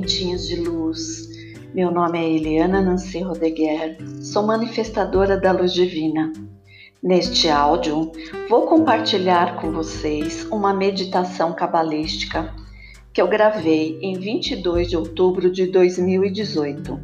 sementinhas 0.00 0.46
de 0.46 0.56
luz. 0.56 1.28
Meu 1.74 1.90
nome 1.90 2.18
é 2.18 2.28
Eliana 2.28 2.80
Nancy 2.80 3.20
Rodeguer, 3.20 3.98
sou 4.22 4.46
manifestadora 4.46 5.38
da 5.38 5.52
luz 5.52 5.74
divina. 5.74 6.32
Neste 7.02 7.48
áudio, 7.48 8.10
vou 8.48 8.66
compartilhar 8.66 9.56
com 9.56 9.70
vocês 9.70 10.46
uma 10.50 10.72
meditação 10.72 11.52
cabalística 11.52 12.54
que 13.12 13.20
eu 13.20 13.28
gravei 13.28 13.98
em 14.00 14.14
22 14.18 14.88
de 14.88 14.96
outubro 14.96 15.50
de 15.50 15.66
2018, 15.66 16.98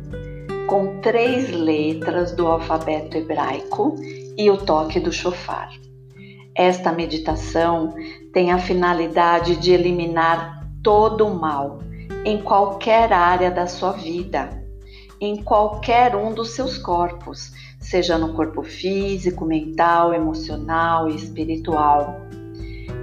com 0.66 1.00
três 1.00 1.50
letras 1.50 2.32
do 2.32 2.46
alfabeto 2.46 3.16
hebraico 3.18 3.94
e 4.38 4.50
o 4.50 4.56
toque 4.56 4.98
do 4.98 5.12
chofar. 5.12 5.68
Esta 6.54 6.92
meditação 6.92 7.94
tem 8.32 8.52
a 8.52 8.58
finalidade 8.58 9.56
de 9.56 9.72
eliminar 9.72 10.66
todo 10.82 11.26
o 11.26 11.38
mal 11.38 11.80
em 12.24 12.42
qualquer 12.42 13.12
área 13.12 13.50
da 13.50 13.66
sua 13.66 13.92
vida, 13.92 14.64
em 15.20 15.42
qualquer 15.42 16.14
um 16.14 16.34
dos 16.34 16.50
seus 16.50 16.76
corpos, 16.76 17.52
seja 17.80 18.18
no 18.18 18.34
corpo 18.34 18.62
físico, 18.62 19.44
mental, 19.44 20.12
emocional 20.12 21.08
e 21.08 21.16
espiritual. 21.16 22.16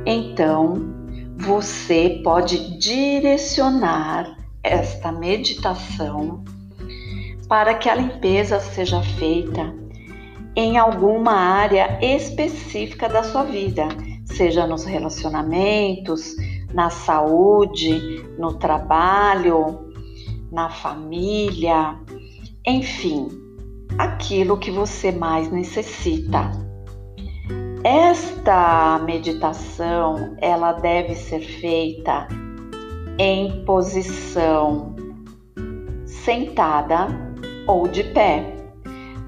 Então, 0.06 0.94
você 1.38 2.22
pode 2.24 2.78
direcionar 2.78 4.38
esta 4.62 5.12
meditação 5.12 6.44
para 7.48 7.74
que 7.74 7.90
a 7.90 7.96
limpeza 7.96 8.60
seja 8.60 9.02
feita 9.02 9.74
em 10.56 10.78
alguma 10.78 11.34
área 11.34 12.00
específica 12.02 13.10
da 13.10 13.24
sua 13.24 13.44
vida, 13.44 13.88
seja 14.26 14.68
nos 14.68 14.86
relacionamentos, 14.86 16.36
na 16.74 16.90
saúde, 16.90 18.26
no 18.38 18.54
trabalho, 18.54 19.92
na 20.52 20.70
família, 20.70 21.98
enfim, 22.66 23.28
aquilo 23.98 24.58
que 24.58 24.72
você 24.72 25.12
mais 25.12 25.52
necessita. 25.52 26.52
Esta 27.84 29.00
meditação, 29.00 30.36
ela 30.40 30.72
deve 30.74 31.16
ser 31.16 31.42
feita 31.42 32.28
em 33.20 33.64
posição 33.66 34.96
sentada 36.06 37.08
ou 37.68 37.88
de 37.88 38.04
pé, 38.06 38.56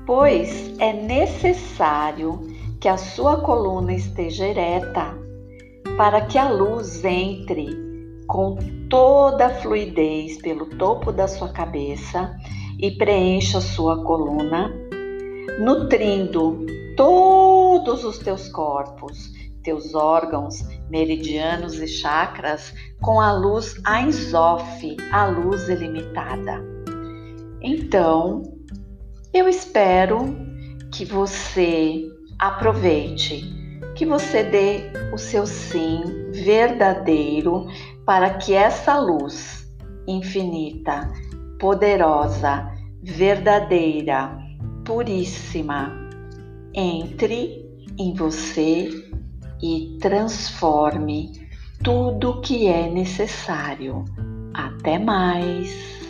pois 0.05 0.73
é 0.79 0.93
necessário 0.93 2.39
que 2.79 2.87
a 2.87 2.97
sua 2.97 3.41
coluna 3.41 3.93
esteja 3.93 4.47
ereta 4.47 5.25
para 5.97 6.21
que 6.21 6.37
a 6.37 6.49
luz 6.49 7.03
entre 7.05 7.85
com 8.27 8.57
toda 8.89 9.47
a 9.47 9.49
fluidez 9.61 10.37
pelo 10.41 10.65
topo 10.77 11.11
da 11.11 11.27
sua 11.27 11.49
cabeça 11.49 12.35
e 12.79 12.91
preencha 12.91 13.61
sua 13.61 14.03
coluna, 14.03 14.73
nutrindo 15.59 16.65
todos 16.97 18.03
os 18.03 18.17
teus 18.17 18.49
corpos, 18.49 19.31
teus 19.63 19.95
órgãos, 19.95 20.61
meridianos 20.89 21.79
e 21.79 21.87
chakras 21.87 22.73
com 23.01 23.19
a 23.19 23.31
luz 23.31 23.79
Ainzof, 23.85 24.97
a 25.11 25.25
luz 25.27 25.69
ilimitada. 25.69 26.63
Então, 27.61 28.43
eu 29.33 29.47
espero 29.47 30.35
que 30.91 31.05
você 31.05 32.03
aproveite, 32.39 33.43
que 33.95 34.05
você 34.05 34.43
dê 34.43 34.91
o 35.13 35.17
seu 35.17 35.47
sim 35.47 36.03
verdadeiro 36.31 37.65
para 38.05 38.35
que 38.35 38.53
essa 38.53 38.99
luz 38.99 39.65
infinita, 40.07 41.11
poderosa, 41.59 42.69
verdadeira, 43.01 44.37
puríssima, 44.83 45.91
entre 46.73 47.65
em 47.97 48.13
você 48.13 48.89
e 49.61 49.97
transforme 50.01 51.31
tudo 51.83 52.41
que 52.41 52.67
é 52.67 52.89
necessário. 52.89 54.03
Até 54.53 54.99
mais! 54.99 56.04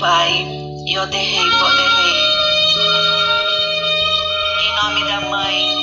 Pai, 0.00 0.46
Yoderrei, 0.86 1.50
Poderrei. 1.58 2.14
Em 4.62 4.74
nome 4.82 5.04
da 5.04 5.20
Mãe, 5.20 5.76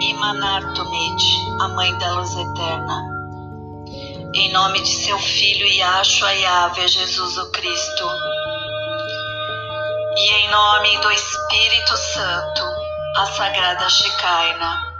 Imanartumid, 0.00 1.24
a 1.60 1.68
Mãe 1.70 1.98
da 1.98 2.12
Luz 2.12 2.30
Eterna. 2.36 3.02
Em 4.34 4.52
nome 4.52 4.80
de 4.80 4.88
seu 4.88 5.18
Filho 5.18 5.66
Yahshua 5.66 6.32
Yahvé, 6.32 6.86
Jesus 6.86 7.38
o 7.38 7.50
Cristo. 7.50 8.08
E 10.16 10.30
em 10.34 10.50
nome 10.50 10.98
do 10.98 11.10
Espírito 11.10 11.96
Santo, 11.96 12.62
a 13.16 13.26
Sagrada 13.32 13.88
Shekinah. 13.88 14.94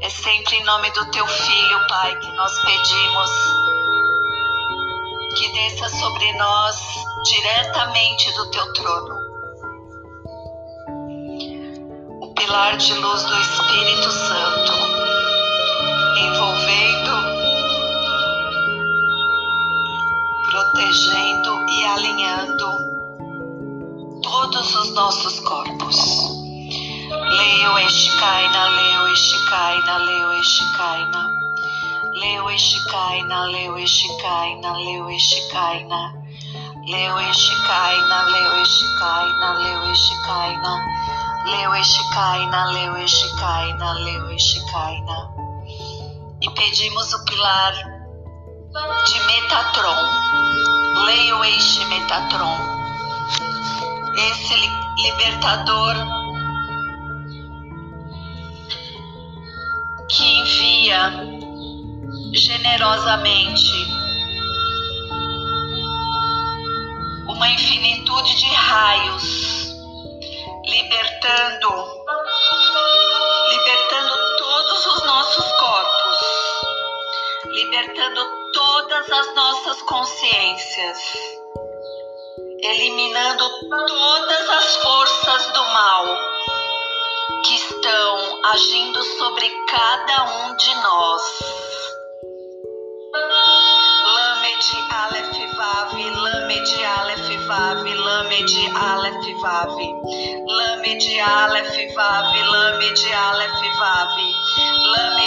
É 0.00 0.08
sempre 0.08 0.58
em 0.58 0.64
nome 0.64 0.92
do 0.92 1.10
teu 1.10 1.26
Filho, 1.26 1.86
Pai, 1.88 2.16
que 2.20 2.30
nós 2.36 2.56
pedimos 2.60 3.65
que 5.36 5.52
desça 5.52 5.88
sobre 5.90 6.32
nós 6.32 6.76
diretamente 7.24 8.32
do 8.32 8.50
teu 8.50 8.72
trono. 8.72 9.14
O 12.22 12.34
pilar 12.34 12.76
de 12.78 12.94
luz 12.94 13.22
do 13.22 13.38
Espírito 13.38 14.10
Santo, 14.10 14.72
envolvendo, 16.16 17.12
protegendo 20.50 21.70
e 21.70 21.84
alinhando 21.84 22.66
todos 24.22 24.74
os 24.74 24.94
nossos 24.94 25.40
corpos. 25.40 25.96
Leo 27.10 27.78
Eshikaina, 27.78 28.68
Leo 28.68 29.08
Eshikaina, 29.08 29.98
Leo 29.98 30.32
Eshikaina. 30.32 31.45
Leo 32.16 32.48
Eshikaina, 32.50 33.44
Leo 33.52 33.76
Eshikaina, 33.76 34.72
Leo 34.84 35.06
Eshikaina. 35.10 36.14
Leo 36.86 37.16
Eshikaina, 37.18 38.18
Leo 38.32 38.52
Eshikaina, 38.62 39.48
Leo 39.62 39.82
Eshikaina. 39.92 40.72
Leo 41.44 41.72
Eshikaina, 41.74 42.72
Leo 42.72 42.96
Eshikaina, 43.04 43.92
Leo 44.04 44.30
Eshikaina. 44.30 45.18
E 46.40 46.48
pedimos 46.56 47.12
o 47.12 47.24
pilar 47.26 47.74
de 49.06 49.20
Metatron. 49.26 50.08
Leo 51.04 51.44
Eixe 51.44 51.84
Metatron. 51.84 52.60
Esse 54.16 54.54
libertador 55.02 55.96
que 60.08 60.38
envia 60.40 61.35
generosamente 62.32 64.06
uma 67.28 67.48
infinitude 67.48 68.36
de 68.36 68.46
raios, 68.46 69.74
libertando, 70.64 71.68
libertando 73.50 74.14
todos 74.38 74.86
os 74.86 75.02
nossos 75.04 75.52
corpos, 75.52 76.18
libertando 77.46 78.26
todas 78.52 79.12
as 79.12 79.34
nossas 79.34 79.82
consciências, 79.82 80.98
eliminando 82.62 83.50
todas 83.68 84.50
as 84.50 84.76
forças 84.76 85.46
do 85.52 85.62
mal 85.62 86.18
que 87.44 87.54
estão 87.54 88.44
agindo 88.46 89.02
sobre 89.02 89.48
cada 89.66 90.24
um 90.24 90.56
de 90.56 90.74
nós. 90.76 91.95
Vav, 95.58 95.92
lame 96.24 96.58
de 96.68 96.84
aleph 96.84 97.30
vav, 97.48 97.84
lame 98.06 98.40
de 98.50 98.64
aleph 98.90 99.28
vav, 99.42 99.74
lame 100.56 100.92
de 101.02 101.20
aleph 101.30 101.76
vav, 101.92 102.32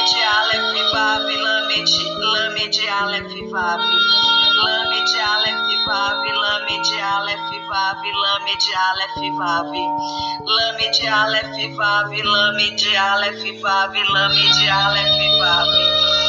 de 0.07 0.21
aleph 0.23 0.77
vav, 0.93 1.27
lame 1.45 1.77
de 1.85 2.09
lame 2.23 2.65
de 2.75 2.87
aleph 2.89 3.35
vav, 3.53 3.81
lame 4.63 4.99
de 5.11 5.19
aleph 5.29 5.71
vav, 5.87 6.23
lame 6.43 6.75
de 6.87 6.97
aleph 7.13 7.53
vav, 7.69 8.01
de 8.63 8.71
aleph 8.87 9.21
vav, 9.39 9.73
lame 10.55 10.87
aleph 11.21 11.59
vav, 11.77 12.11
lame 12.33 12.67
de 12.81 12.91
aleph 12.97 13.45
vav, 13.63 13.93
lame 14.13 14.45
de 14.57 14.69
aleph 14.69 15.21
vav. 15.41 16.28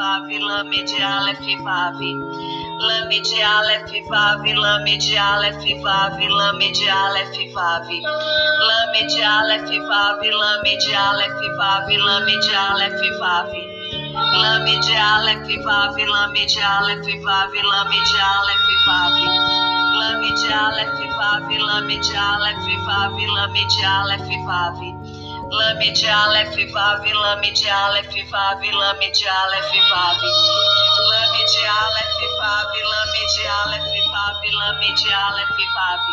Aleph 0.00 0.32
Vav, 0.32 0.40
Lame 0.40 0.86
de 0.86 1.02
Aleph 1.02 1.60
Vav. 1.60 2.00
Lame 2.00 3.20
de 3.22 3.42
Aleph 3.42 4.08
Vav, 4.08 4.44
Lame 4.56 4.98
de 4.98 5.18
Aleph 5.18 5.64
Vav, 5.84 6.18
Lame 6.18 6.72
de 6.72 6.88
Aleph 6.88 7.36
Vav. 7.52 7.88
Lame 8.68 9.02
de 9.08 9.22
Aleph 9.22 9.68
Vav, 9.88 10.22
Lame 10.22 10.74
de 10.80 10.94
Aleph 10.94 11.42
Vav, 11.58 11.88
Lame 11.88 12.34
de 12.40 12.54
Aleph 12.56 13.02
Vav. 13.20 13.52
Lame 14.42 14.80
de 14.80 14.96
Aleph 14.96 15.64
Vav, 15.66 15.96
Lame 15.98 16.46
de 16.46 16.62
Aleph 16.62 17.08
Vav, 17.22 17.52
Lame 17.52 18.00
de 18.08 18.20
Aleph 18.32 18.68
Vav. 18.86 19.20
Lame 20.00 20.30
de 20.40 20.50
Aleph 20.64 21.00
Vav, 21.18 21.50
Lame 21.68 22.00
de 22.00 22.16
Aleph 22.16 22.68
Vav, 22.86 23.18
Lame 23.36 23.64
de 23.68 23.84
Aleph 23.84 24.30
Vav. 24.48 25.09
Lame 25.50 25.90
de 25.90 26.06
Aleph 26.06 26.54
Vav, 26.70 27.02
Lame 27.02 27.50
de 27.50 27.66
Aleph 27.66 28.14
Vav, 28.30 28.62
Lame 28.62 29.10
de 29.10 29.26
Aleph 29.26 29.72
Vav. 29.90 30.22
Lame 31.10 31.42
de 31.50 31.62
Aleph 31.66 32.18
Vav, 32.38 32.70
Lame 32.92 33.22
de 33.34 33.42
Aleph 33.58 33.90
Vav, 34.14 34.42
Lame 34.60 34.90
de 34.94 35.10
Aleph 35.10 35.58
Vav. 35.74 36.06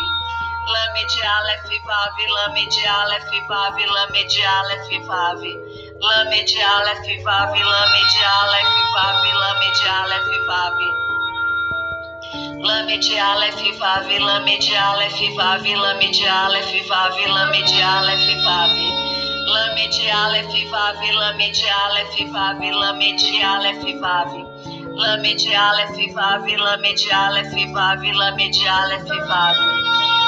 Lame 0.74 1.02
de 1.06 1.22
Aleph 1.22 1.70
Vav, 1.86 2.18
Lame 2.34 2.66
de 2.66 2.82
Aleph 2.82 3.30
Vav, 3.46 3.78
Lame 3.78 4.22
de 4.26 4.42
Aleph 4.42 4.90
Vav. 5.06 5.42
Lame 6.02 6.40
de 6.42 6.58
Aleph 6.58 7.06
Vav, 7.22 7.54
Lame 7.54 8.02
de 8.10 8.22
Aleph 8.42 8.74
Vav, 8.94 9.22
Lame 9.38 9.70
de 9.78 9.86
Aleph 10.02 10.34
Vav. 10.48 10.80
Lame 12.66 12.98
de 12.98 13.16
Aleph 13.18 13.62
Vav, 13.78 14.08
Lame 14.18 14.58
de 14.58 14.74
Aleph 14.74 15.22
Vav, 15.38 15.62
Lame 15.62 16.10
de 16.10 16.26
Aleph 16.26 16.74
Vav, 16.90 17.14
Lame 17.28 17.62
de 17.62 17.78
Aleph 17.80 18.26
Vav. 18.42 19.07
Lame 19.48 19.88
de 19.88 20.10
Aleph 20.10 20.52
Vav, 20.70 21.00
Lame 21.00 21.48
de 21.56 21.68
Aleph 21.84 22.16
Vav, 22.34 22.60
Lame 22.60 23.16
de 23.16 23.40
Aleph 23.40 23.84
Vav. 23.96 24.32
Lame 24.92 25.32
de 25.40 25.54
Aleph 25.56 25.96
Vav, 26.12 26.44
Lame 26.44 26.92
de 26.92 27.08
Aleph 27.10 27.54
Vav, 27.72 28.02
Lame 28.20 28.50
de 28.52 28.68
Aleph 28.68 29.08
Vav. 29.08 29.56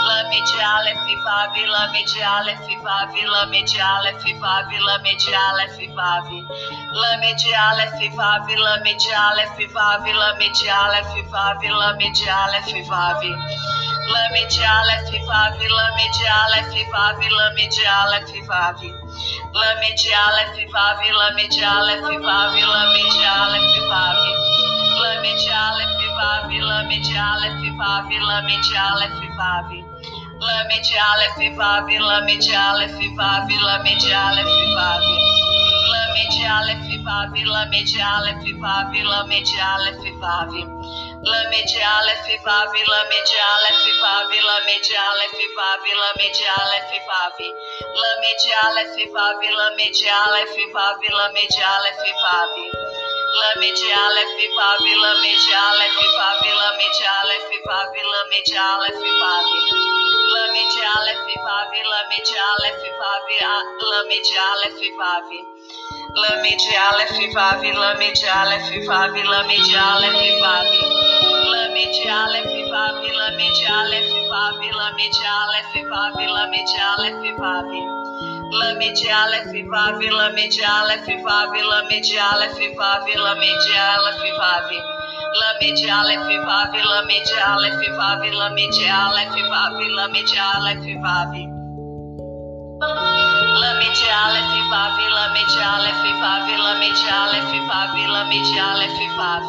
Lame 0.08 0.40
de 0.40 0.58
Aleph 0.64 1.08
Vav, 1.20 1.52
Lame 1.68 2.02
de 2.08 2.22
Aleph 2.22 2.64
Vav, 2.80 3.12
Lame 3.32 3.60
de 3.68 3.78
Aleph 3.78 4.24
Vav, 4.40 4.72
Lame 4.88 5.12
de 5.20 5.34
Aleph 5.36 5.78
Vav. 5.92 6.28
Lame 7.00 7.30
de 7.36 7.50
Aleph 7.68 8.00
Vav, 8.16 8.48
Lame 8.48 8.94
de 8.96 9.12
Aleph 9.12 9.60
Vav, 9.74 10.06
Lame 10.06 10.48
de 10.48 10.68
Aleph 10.70 11.14
Vav, 11.28 11.62
Lame 11.62 12.08
de 12.16 12.26
Aleph 12.40 12.88
Vav. 12.88 13.22
Lame 14.12 14.42
de 14.48 14.64
Aleph 14.64 15.12
Vav, 15.28 15.60
Lame 15.60 16.06
de 16.16 16.26
Aleph 16.40 16.74
Vav, 16.88 17.20
Lame 17.20 17.68
de 17.68 17.84
Aleph 17.84 18.48
Vav. 18.48 18.99
Lame 19.52 19.90
de 19.96 20.10
Aleph 20.14 20.58
Vav, 20.72 21.00
Lame 21.02 21.48
de 21.48 21.62
Aleph 21.62 22.06
Vav, 22.22 22.54
Lame 22.54 23.04
de 23.10 23.24
Aleph 23.26 23.76
Vav. 23.90 24.18
Lame 25.02 25.32
de 25.36 25.50
Aleph 25.50 26.00
Vav, 26.16 26.50
Lame 26.50 26.98
de 27.02 27.16
Aleph 27.18 27.64
Vav, 27.78 28.10
Lame 28.10 28.56
de 28.62 28.76
Aleph 28.78 29.22
Vav. 29.38 29.70
Lame 30.40 30.78
de 30.82 30.96
Aleph 30.96 31.56
Vav, 31.58 31.88
Lame 31.88 32.36
de 32.38 32.54
Aleph 32.54 33.00
Vav, 33.18 33.48
Lame 33.48 33.94
de 33.98 34.12
Aleph 34.12 34.56
Vav. 34.76 35.02
Lame 35.92 36.24
de 36.30 36.42
Aleph 36.46 36.88
Vav, 37.04 37.34
Lame 37.34 37.84
de 37.84 38.00
Aleph 38.00 38.46
Vav, 38.62 38.94
Lame 38.94 39.40
de 39.42 39.58
Aleph 39.60 40.04
Vav. 40.20 41.09
Lame 41.22 41.60
de 41.68 41.80
Aleph 41.82 42.44
Vav, 42.44 42.72
Lame 42.72 43.20
de 43.28 43.38
Aleph 43.52 43.86
Vav, 44.00 44.32
Lame 44.32 44.76
de 44.80 44.96
Aleph 44.96 45.40
Vav, 45.56 45.84
Lame 46.00 46.28
de 46.32 46.46
Aleph 46.48 46.92
Vav. 47.08 47.38
Lame 48.00 48.32
de 48.40 48.50
Aleph 48.64 48.96
Vav, 49.12 49.42
Lame 49.42 49.88
de 49.92 50.08
Aleph 50.08 50.56
Vav, 50.72 51.00
Lame 51.12 51.44
de 51.44 51.62
Aleph 51.62 52.04
Vav. 52.22 53.19
Lame 53.30 53.70
de 53.70 53.90
Aleph 53.94 54.38
Vav, 54.56 54.82
Lame 54.82 55.32
de 55.38 55.52
Aleph 55.54 56.00
Vav, 56.18 56.42
Lame 56.42 56.88
de 56.98 57.06
Aleph 57.06 57.50
Vav, 57.62 57.94
Lame 58.10 58.40
de 58.42 58.56
Aleph 58.58 59.04
Vav. 59.20 59.46
Lame 60.34 60.64
de 60.74 60.82
Aleph 60.98 61.30
Vav, 61.38 61.70
Lame 61.92 62.18
de 62.26 62.36
Aleph 62.50 62.84
Vav, 62.98 63.30
Lame 63.90 64.18
de 64.26 64.34
Aleph 64.50 64.82
Vav. 64.98 65.30
Lame 66.22 66.52
de 66.58 66.74
Aleph 66.74 67.18
Vav, 67.34 67.62
Lame 67.62 68.10
de 68.18 68.26
Aleph 68.26 68.70
Vav, 68.88 69.14
Lame 69.14 69.58
de 69.62 69.76
Aleph 69.78 70.42
Vav. 70.42 70.66
Lame 71.52 71.84
de 71.86 72.10
Aleph 72.10 72.54
Vav, 72.66 72.98
Lame 73.14 73.48
de 73.54 73.66
Aleph 73.78 74.12
Vav, 74.26 74.58
Lame 74.58 75.06
de 75.06 75.24
Aleph 75.38 75.74
Vav, 75.86 76.18
Lame 76.18 76.60
de 76.66 76.78
Aleph 76.82 77.38
Vav. 77.38 78.39
Lame 78.50 78.90
de 78.92 79.08
Aleph 79.08 79.54
Vav, 79.70 80.02
Lame 80.02 80.50
de 80.50 80.64
Aleph 80.64 81.06
Vav, 81.22 81.54
Lame 81.54 82.02
de 82.02 82.18
Aleph 82.18 82.58
Vav, 82.74 83.06
Lame 83.06 83.52
de 83.62 83.74
Aleph 83.78 84.24
Vav. 84.38 84.70
Lame 85.40 85.70
de 85.76 85.86
Aleph 85.88 86.26
Vav, 86.42 86.74
Lame 86.74 87.18
de 87.22 87.38
Aleph 87.38 87.86
Vav, 87.94 88.22
Lame 88.26 88.66
de 88.74 88.88
Aleph 88.90 89.38
Vav, 89.50 89.78
Lame 89.94 90.22
de 90.26 90.38
Aleph 90.38 90.82
Vav. 90.98 91.32
Lame 93.62 93.88
de 93.94 94.08
Aleph 94.10 94.54
Vav, 94.72 94.98
Lame 95.14 95.42
de 95.46 95.60
Aleph 95.62 96.04
Vav, 96.18 96.48
Lame 96.58 96.90
de 96.90 97.06
Aleph 97.06 97.54
Vav, 97.70 97.94
Lame 98.14 98.40
de 98.42 98.58
Aleph 98.58 99.00
Vav. 99.14 99.46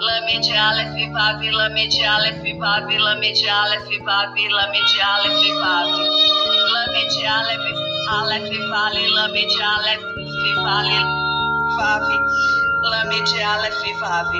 Lame 0.00 0.40
de 0.40 0.56
Aleph 0.56 0.96
Vav, 1.12 1.42
Lame 1.44 1.84
de 1.92 2.02
Aleph 2.06 2.44
Vav, 2.56 2.88
Lame 2.88 3.32
de 3.36 3.48
Aleph 3.50 3.92
Vav, 4.00 4.32
Lame 4.32 4.80
de 4.88 4.98
Aleph 5.12 5.44
Vav. 5.60 5.92
Lame 6.72 7.04
de 7.12 7.26
Aleph, 7.26 7.79
Aleph 8.10 8.50
Vale, 8.68 9.06
Lame 9.14 9.46
de 9.46 9.62
Aleph 9.62 10.02
Vale, 10.64 11.00
Vav. 11.78 12.02
Lame 12.82 13.18
de 13.24 13.40
Aleph 13.40 13.84
Vav. 14.00 14.32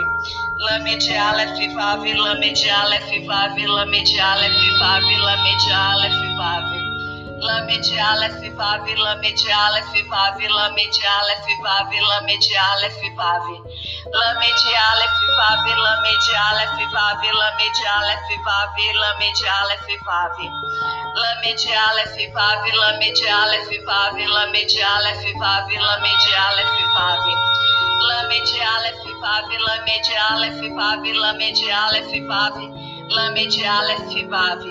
Lame 0.58 0.98
de 0.98 1.16
Aleph 1.16 1.74
Vav, 1.76 2.04
Lame 2.04 2.52
de 2.52 2.68
Aleph 2.68 3.26
Vav, 3.28 3.56
Lame 3.56 4.02
de 4.04 4.18
Aleph 4.18 4.80
Vav, 4.80 5.02
Lame 5.02 5.54
de 5.62 5.72
Aleph 5.72 6.36
Vav. 6.36 6.89
Lame 7.40 7.80
de 7.80 7.96
Aleph 7.96 8.52
Vav, 8.52 8.84
Lame 8.84 9.32
de 9.32 9.48
Aleph 9.48 9.96
Vav, 10.12 10.36
Lame 10.36 10.84
de 10.92 11.04
Aleph 11.08 11.48
Vav, 11.64 11.88
Lame 11.88 12.36
de 12.36 12.52
Aleph 12.52 13.00
Vav. 13.16 13.46
Lame 14.12 14.50
de 14.60 14.72
Aleph 14.76 15.20
Vav, 15.38 15.64
Lame 15.64 16.12
de 16.20 16.32
Aleph 16.36 16.78
Vav, 16.92 17.22
Lame 17.40 17.68
de 17.72 17.86
Aleph 17.96 18.28
Vav, 18.44 18.76
Lame 19.00 19.28
de 19.32 19.48
Aleph 19.48 19.88
Vav. 20.04 20.36
Lame 21.16 21.52
de 21.56 21.72
Aleph 21.72 22.18
Vav, 22.36 22.64
Lame 22.76 23.08
de 23.16 23.26
Aleph 23.28 23.72
Vav, 23.88 24.16
Lame 24.20 24.62
de 24.68 24.82
Aleph 24.84 25.24
Vav, 25.40 25.64
Lame 25.64 26.12
de 26.20 26.32
Aleph 26.44 26.76
Vav. 26.92 27.24
Lame 28.04 28.38
de 28.44 28.60
Aleph 28.60 29.04
Vav, 29.16 29.48
Lame 29.48 29.96
de 30.04 30.14
Aleph 30.28 30.60
Vav, 30.76 31.04
Lame 31.08 31.48
de 31.56 31.72
Aleph 31.72 32.12
Vav, 32.28 32.89
Lame 33.10 33.48
de 33.50 33.66
Aleph 33.66 34.14
Vav. 34.30 34.62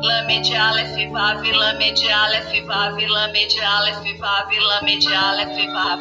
Lame 0.00 0.42
de 0.42 0.56
Aleph 0.56 0.96
Vav, 1.12 1.44
Lame 1.44 1.92
de 1.94 2.08
Aleph 2.10 2.64
Vav, 2.64 2.96
de 2.96 3.60
Aleph 3.60 4.18
Vav, 4.18 4.48
Lame 4.68 4.98
de 4.98 5.14
Aleph 5.14 5.58
Vav. 5.74 6.00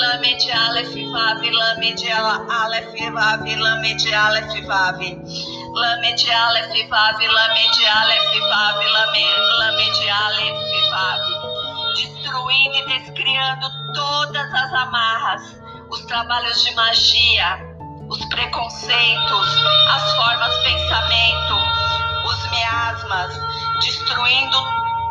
Lame 0.00 0.32
de 0.38 0.52
Aleph 0.52 0.94
Vav, 1.10 1.42
Lame 1.42 1.94
de 1.96 2.08
Aleph 2.08 2.94
Vav, 3.10 3.42
de 3.42 4.14
Aleph 4.14 4.54
Vav. 4.68 5.00
Lame 5.74 6.14
de 6.14 6.30
Aleph 6.30 6.88
Vav, 6.88 7.18
Lame 7.18 7.64
de 7.74 7.86
Aleph 7.98 8.34
Vav, 8.50 8.78
de 9.98 10.08
Aleph 10.08 10.62
Vav. 10.92 11.22
Destruindo 11.96 12.76
e 12.76 12.86
descriando 12.86 13.66
todas 13.92 14.54
as 14.54 14.72
amarras, 14.72 15.42
os 15.90 16.00
trabalhos 16.06 16.64
de 16.64 16.74
magia, 16.76 17.71
os 18.12 18.22
preconceitos, 18.26 19.48
as 19.88 20.12
formas 20.16 20.54
de 20.58 20.64
pensamento, 20.64 21.54
os 22.26 22.50
miasmas, 22.50 23.40
destruindo 23.80 24.58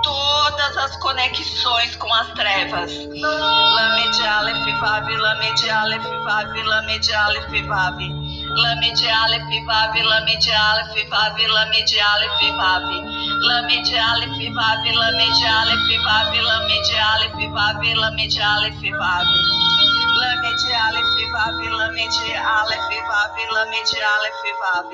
todas 0.03 0.77
as 0.77 0.95
conexões 0.97 1.95
com 1.95 2.13
as 2.13 2.27
trevas. 2.33 2.91
Lamed 2.91 4.21
Aleph 4.21 4.79
Vav, 4.79 5.07
Lamed 5.07 5.69
Aleph 5.69 6.03
Vav, 6.03 6.53
Lamed 6.53 7.11
Aleph 7.11 7.65
Vav. 7.65 7.97
Lamed 7.97 9.07
Aleph 9.07 9.65
Vav, 9.65 9.95
Lamed 9.95 10.49
Aleph 10.51 11.09
Vav, 11.09 11.37
Lamed 11.39 11.93
Aleph 12.11 12.41
Vav. 12.55 12.83
Lamed 13.47 13.93
Aleph 13.95 14.53
Vav, 14.53 14.83
Lamed 14.93 15.41
Aleph 15.57 15.89
Vav, 16.05 16.33
Lamed 16.33 16.89
Aleph 17.09 17.49
Vav, 17.49 17.95
Lamed 17.95 18.39
Aleph 18.39 18.93
Vav. 18.93 19.70
Lamed 20.21 20.63
Aleph 20.85 21.17
Vav, 21.33 21.57
Lamed 21.79 22.17
Aleph 22.37 22.89
Vav, 23.09 23.37
Lamed 23.55 23.91
Aleph 24.13 24.43
Vav. 24.61 24.91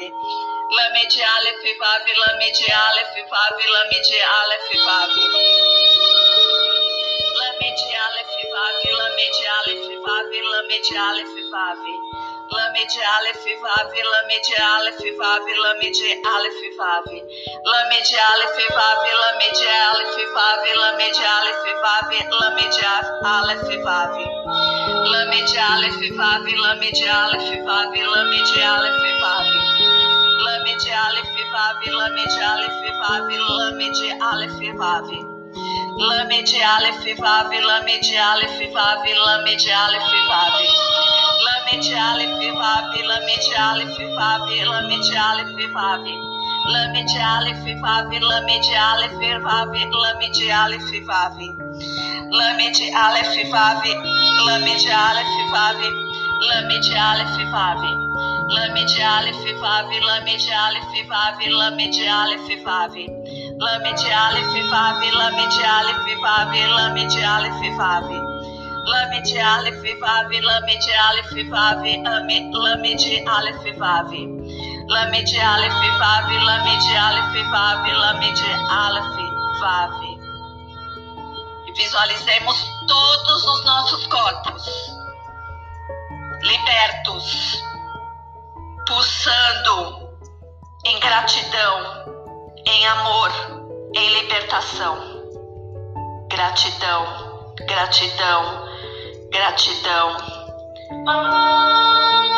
Lamed 0.77 1.15
Aleph 1.33 1.65
Vav, 1.81 2.05
Lamed 2.23 2.59
Aleph 2.83 3.15
Vav, 3.31 3.57
Lamed 3.75 4.09
Aleph 4.39 4.71
Vav. 4.87 5.11
Lamed 7.39 7.81
Aleph 8.03 8.35
Vav, 8.53 8.79
Lamed 8.99 9.37
Aleph 9.55 9.87
Vav, 10.05 10.31
Lamed 10.53 10.87
Aleph 11.07 11.35
Vav. 11.51 12.26
Lamed 12.47 12.95
Aleph 13.15 13.43
Vav, 13.59 13.91
Lamed 13.91 14.49
Aleph 14.55 15.03
Vav, 15.19 15.43
Lamed 15.63 15.99
Aleph 16.23 16.61
Vav. 16.79 17.03
Lamed 17.11 18.11
Aleph 18.23 18.59
Vav, 18.71 19.03
Lamed 19.21 19.59
Aleph 19.83 20.15
Vav, 20.31 20.63
Lamed 20.79 21.19
Aleph 21.35 21.65
Vav, 21.83 22.07
Lamed 22.39 22.79
Aleph 23.35 23.67
Vav. 23.83 24.15
Lamed 25.11 25.51
Aleph 25.59 26.03
Vav, 26.15 26.47
Lamed 26.63 27.01
Aleph 27.03 27.51
Vav, 27.67 27.91
Lamed 28.15 28.51
Aleph 28.63 29.03
Vav. 29.19 29.47
Lamed 30.45 30.87
Aleph 31.03 31.35
Vav, 31.51 31.83
Lamed 31.99 32.35
Aleph 32.47 32.81
Vav, 33.01 33.27
Lamed 33.59 33.99
Aleph 34.23 34.61
Vav. 34.79 35.09
Lamed 35.99 36.51
Aleph 36.63 37.05
Vav, 37.19 37.51
Lamed 37.51 38.07
Aleph 38.15 38.61
Vav, 38.71 39.03
Lamed 39.27 39.67
Aleph 39.67 40.11
Vav. 40.29 41.06
Lamed 41.67 41.83
Aleph 41.83 42.55
Vav, 42.55 42.95
Lamed 42.95 43.47
Aleph 43.59 43.97
Vav, 43.99 44.47
Lamed 44.71 45.09
Aleph 45.27 45.51
Vav. 45.75 46.05
Lamed 46.71 47.11
Aleph 47.19 47.67
Vav, 47.83 48.07
Lamed 48.07 48.67
Aleph 48.87 49.11
Vav, 49.43 49.75
Lamed 49.75 50.39
Aleph 50.47 50.91
Vav. 51.07 51.37
Lamed 52.31 52.79
Aleph 52.95 53.51
Vav, 53.51 53.83
Lamed 54.47 54.87
Aleph 54.87 55.35
Vav, 55.51 55.81
Lamed 56.47 56.87
Aleph 56.95 57.37
Vav. 57.51 57.83
Lamed 58.55 58.95
Aleph 59.03 59.45
Vav, 59.59 59.91
Lamed 60.07 60.47
Aleph 60.63 60.95
Vav, 61.11 61.39
Lamed 61.51 61.99
Aleph 62.07 62.49
Vav. 62.63 62.95
Lamed 63.59 64.03
Aleph 64.23 64.55
Vav, 64.71 65.01
Lamed 65.19 65.57
Aleph 65.75 66.07
Vav, 66.23 66.53
Lamed 66.77 67.15
Aleph 67.25 67.77
Vav. 67.77 68.26
Lamed 68.87 69.27
Aleph 69.37 69.99
Vav, 69.99 70.31
Lamed 70.31 70.85
Aleph 71.07 71.33
Vav, 71.51 71.83
Lamed 71.83 73.03
Aleph 73.27 73.77
Vav. 73.77 74.11
Lamed 74.87 75.31
Aleph 75.35 75.81
Vav, 75.99 76.29
Lamed 76.47 76.85
Aleph 76.95 77.35
Vav, 77.51 77.83
Lamed 77.83 78.39
Aleph 78.69 79.17
Vav. 79.59 80.17
Visualizemos 81.75 82.57
todos 82.87 83.43
os 83.43 83.65
nossos 83.65 84.07
corpos 84.07 84.63
libertos, 86.41 87.61
pulsando 88.87 90.09
em 90.85 90.97
gratidão, 91.01 92.05
em 92.65 92.87
amor, 92.87 93.31
em 93.93 94.21
libertação. 94.21 94.97
Gratidão, 96.29 97.53
gratidão, 97.67 98.76
gratidão. 99.37 100.17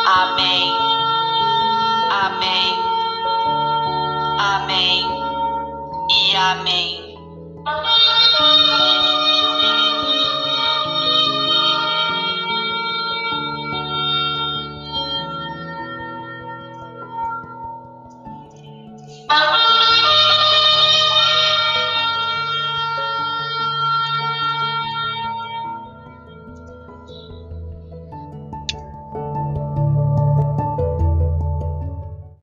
Amém, 0.06 0.72
amém, 2.10 2.78
amém 4.38 5.06
e 6.10 6.36
amém. 6.36 7.16